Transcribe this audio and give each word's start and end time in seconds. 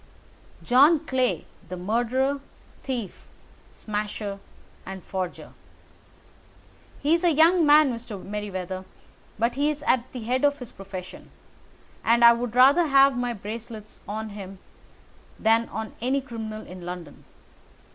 "John 0.63 1.01
Clay, 1.05 1.45
the 1.69 1.77
murderer, 1.77 2.39
thief, 2.81 3.27
smasher, 3.71 4.39
and 4.83 5.03
forger. 5.03 5.53
He's 7.03 7.23
a 7.23 7.29
young 7.31 7.67
man, 7.67 7.93
Mr. 7.93 8.19
Merryweather, 8.19 8.83
but 9.37 9.53
he 9.53 9.69
is 9.69 9.83
at 9.83 10.11
the 10.11 10.23
head 10.23 10.43
of 10.43 10.57
his 10.57 10.71
profession, 10.71 11.29
and 12.03 12.25
I 12.25 12.33
would 12.33 12.55
rather 12.55 12.87
have 12.87 13.15
my 13.15 13.33
bracelets 13.33 13.99
on 14.07 14.29
him 14.29 14.57
than 15.37 15.69
on 15.69 15.93
any 16.01 16.19
criminal 16.19 16.65
in 16.65 16.83
London. 16.83 17.23